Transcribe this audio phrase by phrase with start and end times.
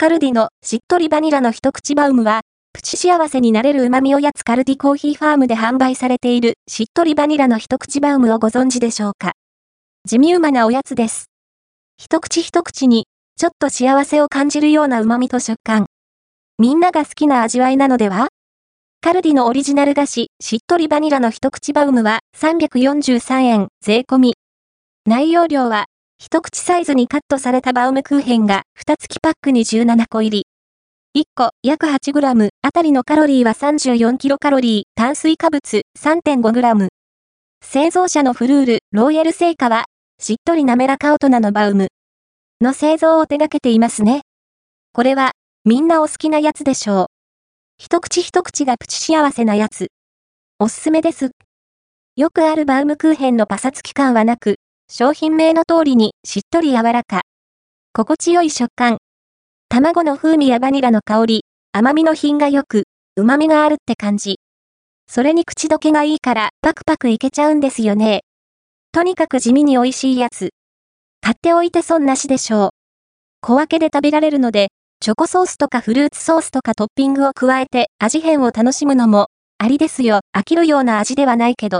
[0.00, 9.32] カルディのしっとりバニラの一口バウムは、プチ幸せになれる旨味おやつカルディコーヒーファームで販売されているしっとりバニラの一口バウムをご存知でしょうか？
[10.04, 11.30] 地味うまなおやつです。
[11.96, 15.86] 一口一口に、ちょっと幸せを感じるような旨味と食感。
[16.60, 18.28] みんなが好きな味わいなのでは？
[19.00, 24.34] カルディのオリジナル菓子、しっとりバニラの一口バウムは343円税込み。
[25.06, 25.86] 内容量は、
[26.20, 30.46] 一口サイズにカットされたバウムクーヘンが2月パックに17個入り。
[31.16, 36.88] 1個約 8g あたりのカロリーは 34kcal、炭水化物 3.5g。
[37.64, 39.84] 製造者のフルール、ローヤル製菓は、
[40.18, 41.88] しっとり滑らか大人のバウム
[42.60, 44.22] の製造を手掛けていますね。
[44.92, 45.32] これは、
[45.64, 47.06] みんなお好きなやつでしょう。
[47.78, 49.92] 一口一口がプチ幸せなやつ。
[50.58, 51.30] おすすめです。
[52.16, 54.56] よくあるバウムクーヘンのパサつき感はなく、
[54.90, 57.20] 商品名の通りにしっとり柔らか。
[57.92, 58.96] 心地よい食感。
[59.68, 62.84] 卵の風味やバニラの香り、甘みの品が良く、
[63.14, 64.38] 旨味があるって感じ。
[65.06, 68.22] それに口どけがいいからパクパクいけちゃうんですよね。
[68.90, 70.54] とにかく地味に美味しいやつ。
[71.20, 72.70] 買っておいて損なしでしょう。
[73.42, 74.68] 小分けで食べられるので、
[75.00, 79.26] チョコソースとかフルーツソースとかトッピングを加えて味変を楽しむのも、
[79.58, 80.20] ありですよ。
[80.34, 81.76] 飽きるような味ではないけど。